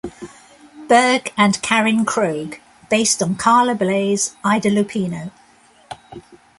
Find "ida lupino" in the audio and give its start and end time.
4.43-5.29